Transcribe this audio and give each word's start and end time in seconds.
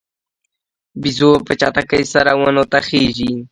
بیزو 1.01 1.31
په 1.45 1.53
چټکۍ 1.59 2.03
سره 2.13 2.31
ونو 2.39 2.63
ته 2.71 2.79
خیژي. 2.87 3.33